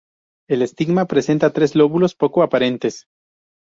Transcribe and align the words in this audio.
El 0.49 0.63
estigma 0.63 1.05
presenta 1.05 1.53
tres 1.53 1.75
lóbulos 1.75 2.15
poco 2.15 2.41
aparentes. 2.41 3.05